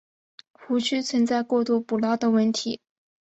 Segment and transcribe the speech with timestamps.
[0.53, 2.81] 湖区存在过度捕捞的问题。